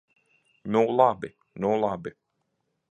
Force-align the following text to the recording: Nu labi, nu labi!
Nu 0.75 0.81
labi, 1.01 1.29
nu 1.61 1.75
labi! 1.85 2.11